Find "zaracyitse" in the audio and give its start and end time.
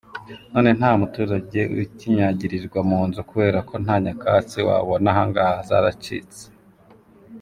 5.69-6.43